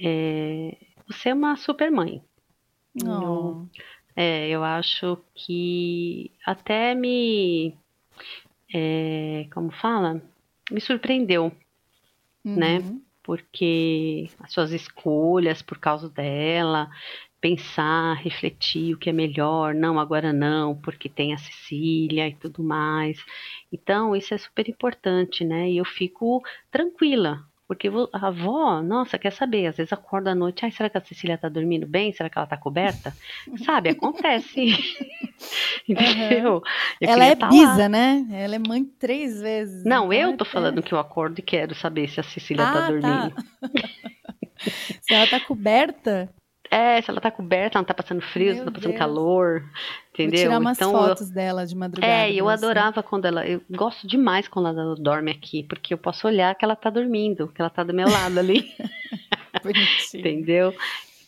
[0.00, 2.22] é, você é uma super mãe.
[3.04, 3.08] Oh.
[3.08, 3.68] Eu,
[4.16, 7.74] é, eu acho que até me.
[8.72, 10.22] É, como fala?
[10.70, 11.52] Me surpreendeu,
[12.44, 12.78] né?
[12.78, 12.94] uhum.
[12.94, 13.00] né?
[13.22, 16.90] Porque as suas escolhas por causa dela,
[17.40, 22.62] pensar, refletir o que é melhor, não, agora não, porque tem a Cecília e tudo
[22.62, 23.18] mais.
[23.72, 25.70] Então, isso é super importante, né?
[25.70, 30.62] E eu fico tranquila, porque a avó, nossa, quer saber, às vezes acorda à noite,
[30.62, 32.12] ai, será que a Cecília tá dormindo bem?
[32.12, 33.16] Será que ela tá coberta?
[33.64, 34.76] Sabe, acontece.
[35.88, 36.56] Entendeu?
[36.56, 36.62] Uhum.
[37.00, 37.88] Ela é tá bisa, lá.
[37.88, 38.26] né?
[38.30, 39.84] Ela é mãe três vezes.
[39.84, 42.62] Não, então eu é tô falando que eu acordo e quero saber se a Cecília
[42.62, 43.34] tá ah, tá dormindo.
[43.34, 43.70] Tá.
[45.00, 46.28] se ela tá coberta,
[46.72, 48.98] é, se ela tá coberta, ela não tá passando frio, Meu não tá passando Deus.
[48.98, 49.64] calor.
[50.14, 50.30] Entendeu?
[50.30, 51.34] Vou tirar umas então, fotos eu...
[51.34, 52.10] dela de madrugada.
[52.10, 53.46] É, eu adorava quando ela.
[53.46, 57.48] Eu gosto demais quando ela dorme aqui, porque eu posso olhar que ela tá dormindo,
[57.48, 58.72] que ela tá do meu lado ali.
[60.14, 60.74] Entendeu?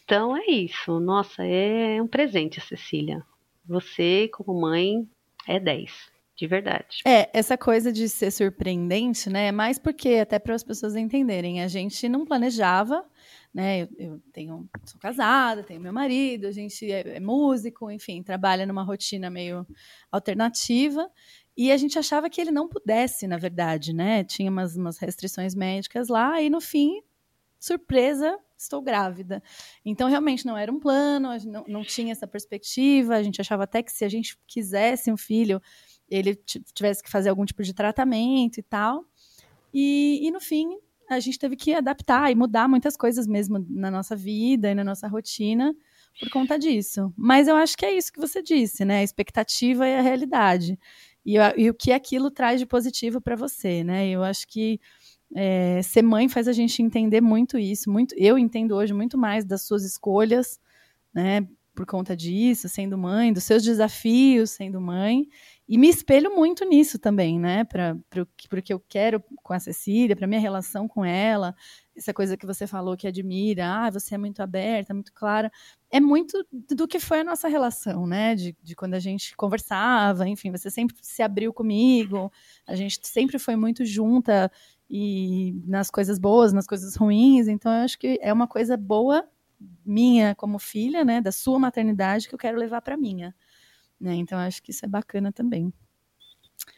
[0.02, 0.98] Então é isso.
[0.98, 3.22] Nossa, é um presente, Cecília.
[3.66, 5.06] Você, como mãe,
[5.46, 6.13] é 10.
[6.36, 6.98] De verdade.
[7.06, 9.48] É, essa coisa de ser surpreendente, né?
[9.48, 13.04] É mais porque, até para as pessoas entenderem, a gente não planejava
[13.54, 13.82] né?
[13.82, 18.66] Eu, eu, tenho, sou casada, tenho meu marido, a gente é, é, músico, enfim, trabalha
[18.66, 19.64] numa rotina meio
[20.10, 21.08] alternativa.
[21.56, 24.24] E a gente achava que ele não pudesse, na verdade, né?
[24.24, 27.00] Tinha umas, umas restrições médicas lá, e no fim,
[27.60, 29.40] surpresa, estou grávida.
[29.84, 33.84] Então, realmente, não era um plano, não, não tinha essa perspectiva, a gente achava até
[33.84, 35.62] que se a gente quisesse um filho,
[36.14, 36.34] ele
[36.74, 39.04] tivesse que fazer algum tipo de tratamento e tal.
[39.72, 40.76] E, e no fim,
[41.08, 44.84] a gente teve que adaptar e mudar muitas coisas mesmo na nossa vida e na
[44.84, 45.74] nossa rotina
[46.18, 47.12] por conta disso.
[47.16, 48.98] Mas eu acho que é isso que você disse, né?
[48.98, 50.78] A expectativa e a realidade.
[51.24, 54.08] E, e o que aquilo traz de positivo para você, né?
[54.08, 54.80] Eu acho que
[55.34, 57.90] é, ser mãe faz a gente entender muito isso.
[57.90, 60.60] Muito, eu entendo hoje muito mais das suas escolhas,
[61.12, 61.46] né?
[61.74, 65.26] Por conta disso, sendo mãe, dos seus desafios sendo mãe.
[65.66, 67.64] E me espelho muito nisso também, né?
[67.64, 68.26] Para o
[68.62, 71.54] que eu quero com a Cecília, para minha relação com ela,
[71.96, 75.50] essa coisa que você falou que admira, ah, você é muito aberta, muito clara.
[75.90, 78.34] É muito do que foi a nossa relação, né?
[78.34, 82.30] De, de quando a gente conversava, enfim, você sempre se abriu comigo,
[82.66, 84.50] a gente sempre foi muito junta
[84.90, 87.48] e nas coisas boas, nas coisas ruins.
[87.48, 89.26] Então, eu acho que é uma coisa boa
[89.84, 91.20] minha como filha, né?
[91.22, 93.34] Da sua maternidade que eu quero levar para minha.
[94.00, 94.14] Né?
[94.16, 95.72] Então acho que isso é bacana também.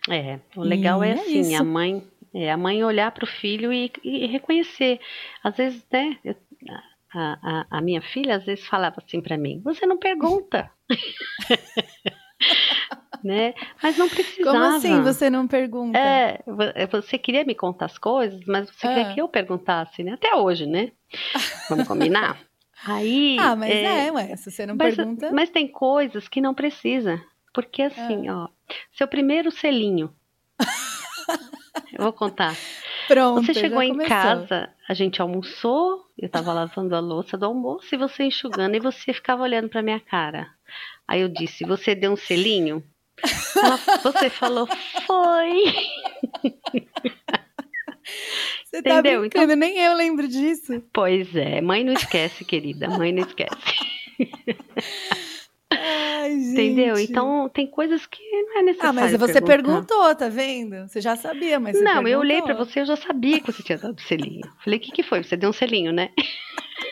[0.09, 3.73] É, o legal é, é assim, a mãe, é, a mãe olhar para o filho
[3.73, 5.01] e, e, reconhecer.
[5.43, 6.37] Às vezes, né, eu,
[7.13, 10.71] a, a, a, minha filha às vezes falava assim para mim: "Você não pergunta".
[13.25, 13.55] né?
[13.83, 14.59] Mas não precisava.
[14.59, 15.99] Como assim você não pergunta?
[15.99, 16.43] É,
[16.75, 20.13] é você queria me contar as coisas, mas você queria que eu perguntasse, né?
[20.13, 20.93] Até hoje, né?
[21.69, 22.39] Vamos combinar?
[22.85, 25.33] Aí, ah, mas é, é ué, se você não mas, pergunta.
[25.33, 27.23] Mas tem coisas que não precisa.
[27.53, 28.45] Porque assim, ah.
[28.45, 28.49] ó,
[28.93, 30.13] seu primeiro selinho.
[31.93, 32.55] eu vou contar.
[33.09, 33.45] Pronto.
[33.45, 37.99] Você chegou em casa, a gente almoçou, eu tava lavando a louça do almoço e
[37.99, 40.51] você enxugando e você ficava olhando pra minha cara.
[41.07, 42.83] Aí eu disse: Você deu um selinho?
[43.57, 44.69] Ela, você falou:
[45.07, 45.65] Foi.
[48.77, 49.15] Você tá Entendeu?
[49.15, 50.83] Tá brincando, então, nem eu lembro disso.
[50.93, 53.57] Pois é, mãe não esquece, querida, mãe não esquece.
[55.73, 56.53] Ai, gente.
[56.53, 56.99] Entendeu?
[56.99, 58.91] Então tem coisas que não é necessário.
[58.99, 59.47] Ah, mas você perguntar.
[59.87, 60.87] perguntou, tá vendo?
[60.89, 62.71] Você já sabia, mas Não, eu olhei pra perguntou.
[62.71, 64.47] você, eu já sabia que você tinha dado selinho.
[64.63, 65.23] Falei, o que, que foi?
[65.25, 66.11] Você deu um selinho, né?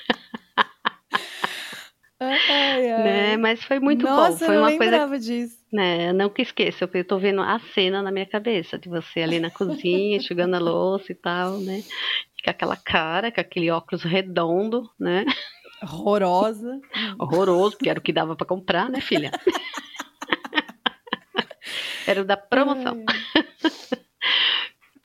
[2.21, 3.05] Ai, ai.
[3.05, 3.37] Né?
[3.37, 4.47] Mas foi muito Nossa, bom.
[4.47, 5.59] Foi eu uma coisa disso.
[5.73, 9.41] né, não que esqueça, eu tô vendo a cena na minha cabeça de você ali
[9.41, 11.83] na cozinha, enxugando a louça e tal, né?
[12.45, 15.25] Com aquela cara, com aquele óculos redondo, né?
[15.83, 16.81] Horrorosa.
[17.19, 19.31] Horroroso, porque era o que dava pra comprar, né, filha?
[22.07, 23.03] Era o da promoção.
[23.09, 24.01] Ai,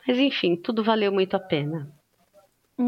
[0.08, 1.89] Mas enfim, tudo valeu muito a pena.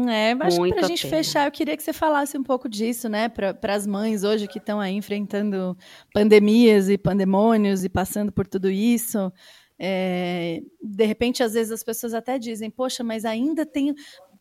[0.08, 1.16] É, mas Muito pra a gente pena.
[1.16, 3.28] fechar, eu queria que você falasse um pouco disso, né?
[3.28, 5.76] Para as mães hoje que estão aí enfrentando
[6.14, 9.30] pandemias e pandemônios e passando por tudo isso.
[9.78, 13.94] É, de repente, às vezes as pessoas até dizem, poxa, mas ainda tem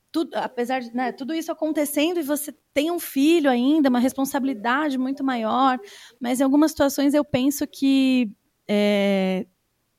[0.10, 4.98] tudo, apesar de né, tudo isso acontecendo e você tem um filho ainda, uma responsabilidade
[4.98, 5.78] muito maior,
[6.20, 8.32] mas em algumas situações eu penso que
[8.70, 9.46] é,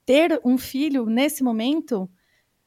[0.07, 2.09] ter um filho nesse momento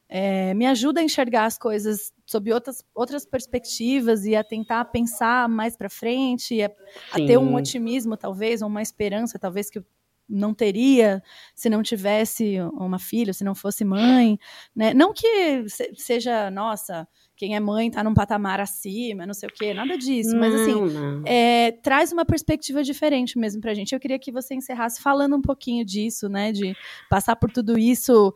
[0.08, 5.48] é, me ajuda a enxergar as coisas sob outras, outras perspectivas e a tentar pensar
[5.48, 6.70] mais para frente, e a,
[7.12, 9.84] a ter um otimismo, talvez, ou uma esperança, talvez, que eu
[10.28, 11.22] não teria
[11.54, 14.36] se não tivesse uma filha, se não fosse mãe.
[14.74, 14.92] Né?
[14.92, 19.52] Não que se- seja, nossa, quem é mãe está num patamar acima, não sei o
[19.52, 20.74] quê, nada disso, mas assim.
[20.74, 20.86] Não,
[21.20, 21.22] não.
[21.24, 23.92] é, traz uma perspectiva diferente mesmo pra gente.
[23.94, 26.50] Eu queria que você encerrasse falando um pouquinho disso, né?
[26.50, 26.76] De
[27.08, 28.34] passar por tudo isso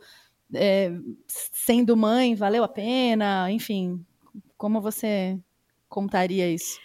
[0.53, 0.91] é,
[1.27, 4.03] sendo mãe, valeu a pena, enfim.
[4.57, 5.37] Como você
[5.89, 6.79] contaria isso?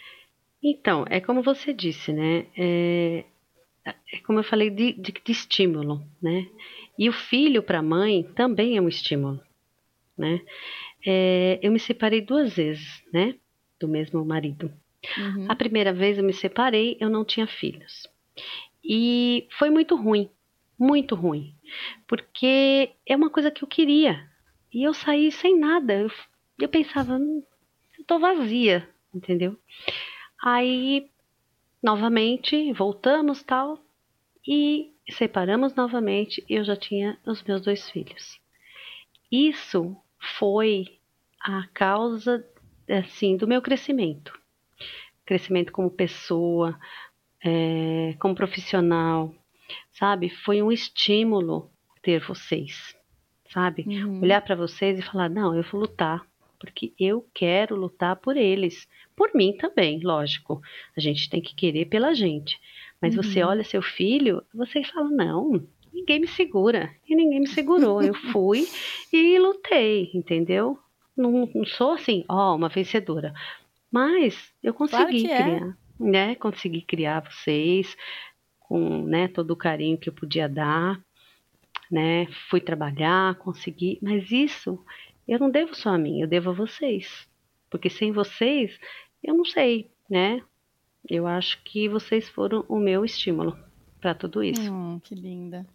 [0.63, 2.47] Então, é como você disse, né?
[2.57, 3.25] É,
[4.13, 6.47] é como eu falei de, de- de estímulo, né?
[6.99, 9.41] E o filho para a mãe também é um estímulo,
[10.17, 10.41] né?
[11.07, 13.35] É, eu me separei duas vezes, né?
[13.79, 14.73] Do mesmo marido.
[15.19, 15.47] Uhum.
[15.49, 18.09] A primeira vez eu me separei, eu não tinha filhos.
[18.85, 20.31] E foi muito ruim,
[20.79, 21.55] muito ruim,
[22.07, 24.29] porque é uma coisa que eu queria.
[24.73, 25.95] E eu saí sem nada.
[25.95, 26.11] Eu,
[26.61, 27.43] eu pensava, "Hum,
[27.99, 29.59] eu tô vazia, entendeu?
[30.43, 31.11] Aí,
[31.83, 33.79] novamente, voltamos tal,
[34.47, 38.41] e separamos novamente, eu já tinha os meus dois filhos.
[39.31, 39.97] Isso
[40.39, 40.99] foi
[41.41, 42.45] a causa,
[42.89, 44.33] assim, do meu crescimento
[45.27, 46.79] crescimento como pessoa,
[47.45, 49.35] é, como profissional,
[49.93, 50.29] sabe?
[50.31, 51.71] Foi um estímulo
[52.03, 52.95] ter vocês,
[53.53, 53.85] sabe?
[53.87, 54.21] Uhum.
[54.23, 56.25] Olhar para vocês e falar: não, eu vou lutar,
[56.59, 60.61] porque eu quero lutar por eles, por mim também, lógico.
[60.97, 62.59] A gente tem que querer pela gente.
[63.01, 63.49] Mas você Uhum.
[63.51, 66.91] olha seu filho, você fala: não, ninguém me segura.
[67.09, 68.03] E ninguém me segurou.
[68.03, 68.67] Eu fui
[69.13, 70.79] e lutei, entendeu?
[71.17, 73.33] Não, não sou assim, ó, uma vencedora.
[73.91, 75.43] Mas eu Claro consegui que é.
[75.43, 76.35] criar, né?
[76.35, 77.97] Consegui criar vocês
[78.69, 81.01] com, né, todo o carinho que eu podia dar,
[81.91, 82.27] né?
[82.51, 84.83] Fui trabalhar, consegui, mas isso
[85.27, 87.29] eu não devo só a mim, eu devo a vocês.
[87.71, 88.79] Porque sem vocês,
[89.23, 90.41] eu não sei, né?
[91.09, 93.57] Eu acho que vocês foram o meu estímulo
[94.01, 94.73] para tudo isso.
[94.73, 95.67] Hum, que linda.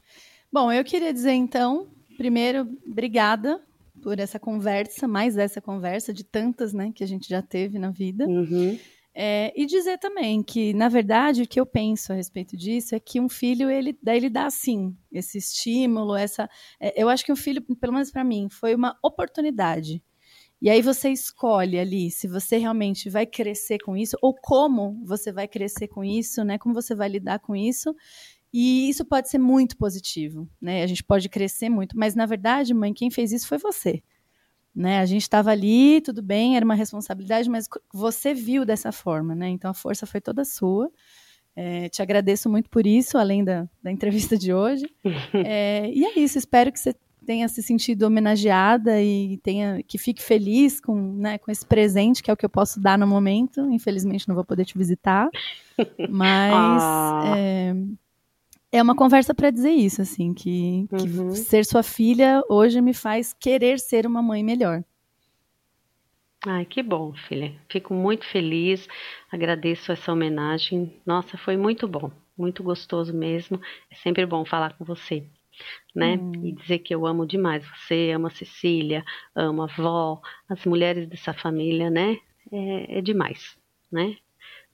[0.52, 3.62] Bom, eu queria dizer então, primeiro, obrigada
[4.02, 7.92] por essa conversa, mais essa conversa de tantas, né, que a gente já teve na
[7.92, 8.26] vida.
[8.26, 8.78] Uhum.
[9.14, 13.00] É, e dizer também que, na verdade, o que eu penso a respeito disso é
[13.00, 16.50] que um filho, ele, daí ele dá, sim, esse estímulo, essa...
[16.80, 20.02] é, eu acho que um filho, pelo menos para mim, foi uma oportunidade.
[20.62, 25.32] E aí você escolhe ali se você realmente vai crescer com isso, ou como você
[25.32, 26.60] vai crescer com isso, né?
[26.60, 27.96] Como você vai lidar com isso.
[28.54, 30.84] E isso pode ser muito positivo, né?
[30.84, 34.04] A gente pode crescer muito, mas na verdade, mãe, quem fez isso foi você.
[34.74, 35.00] Né?
[35.00, 39.50] A gente estava ali, tudo bem, era uma responsabilidade, mas você viu dessa forma, né?
[39.50, 40.90] Então a força foi toda sua.
[41.54, 44.86] É, te agradeço muito por isso, além da, da entrevista de hoje.
[45.46, 50.24] É, e é isso, espero que você tenha se sentido homenageada e tenha que fique
[50.24, 53.70] feliz com, né, com esse presente, que é o que eu posso dar no momento.
[53.70, 55.30] Infelizmente não vou poder te visitar,
[56.10, 57.34] mas Ah.
[57.38, 57.76] é,
[58.72, 61.32] é uma conversa para dizer isso, assim, que, que Uhum.
[61.32, 64.84] ser sua filha hoje me faz querer ser uma mãe melhor.
[66.46, 67.54] Ai, que bom, filha.
[67.70, 68.88] Fico muito feliz,
[69.32, 71.00] agradeço essa homenagem.
[71.06, 73.62] Nossa, foi muito bom, muito gostoso mesmo.
[73.92, 75.24] É sempre bom falar com você,
[75.94, 76.16] né?
[76.18, 76.32] Hum.
[76.44, 80.20] E dizer que eu amo demais você, amo a Cecília, amo a avó,
[80.50, 82.18] as mulheres dessa família, né?
[82.52, 83.56] É, é demais,
[83.92, 84.18] né?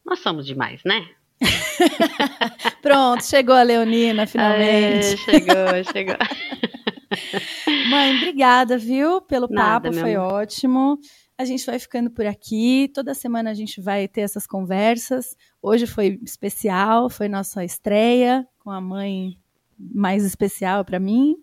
[0.06, 1.06] Nós somos demais, né?
[2.82, 5.08] Pronto, chegou a Leonina, finalmente.
[5.08, 6.16] Aê, chegou, chegou.
[7.90, 11.00] Mãe, obrigada, viu, pelo Nada, papo, foi ótimo.
[11.38, 12.90] A gente vai ficando por aqui.
[12.94, 15.36] Toda semana a gente vai ter essas conversas.
[15.62, 19.38] Hoje foi especial, foi nossa estreia com a mãe
[19.78, 21.36] mais especial para mim.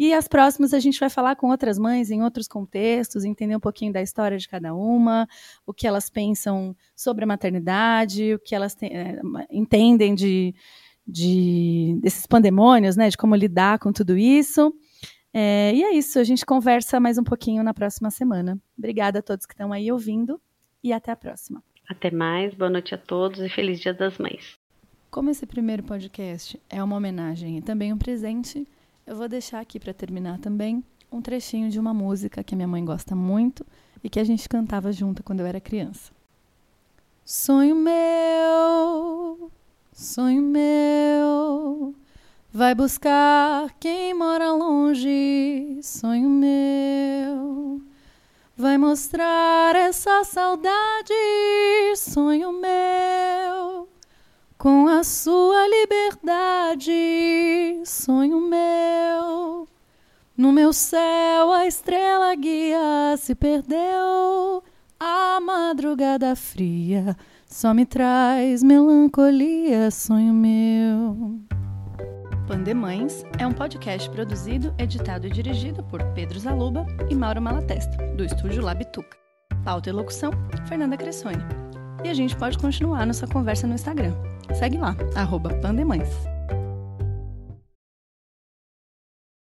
[0.00, 3.60] E as próximas a gente vai falar com outras mães em outros contextos, entender um
[3.60, 5.28] pouquinho da história de cada uma,
[5.66, 9.20] o que elas pensam sobre a maternidade, o que elas te, é,
[9.50, 10.54] entendem de,
[11.06, 13.10] de, desses pandemônios, né?
[13.10, 14.72] De como lidar com tudo isso.
[15.34, 18.58] É, e é isso, a gente conversa mais um pouquinho na próxima semana.
[18.78, 20.40] Obrigada a todos que estão aí ouvindo
[20.82, 21.62] e até a próxima.
[21.86, 24.56] Até mais, boa noite a todos e feliz Dia das Mães.
[25.10, 28.66] Como esse primeiro podcast é uma homenagem e também um presente,
[29.10, 32.68] eu vou deixar aqui para terminar também um trechinho de uma música que a minha
[32.68, 33.66] mãe gosta muito
[34.04, 36.12] e que a gente cantava junto quando eu era criança.
[37.24, 39.50] Sonho meu,
[39.92, 41.92] sonho meu,
[42.52, 47.82] vai buscar quem mora longe, sonho meu.
[48.56, 51.12] Vai mostrar essa saudade,
[51.96, 53.69] sonho meu
[54.60, 56.92] com a sua liberdade,
[57.86, 59.66] sonho meu.
[60.36, 64.62] No meu céu a estrela guia se perdeu.
[65.00, 71.40] A madrugada fria só me traz melancolia, sonho meu.
[72.46, 78.26] Pandemães é um podcast produzido, editado e dirigido por Pedro Zaluba e Mauro Malatesta, do
[78.26, 79.16] estúdio Labituca.
[79.64, 80.32] Pauta e locução,
[80.68, 81.42] Fernanda Cressoni.
[82.04, 84.12] E a gente pode continuar nossa conversa no Instagram.
[84.54, 86.08] Segue lá, arroba Pandemães.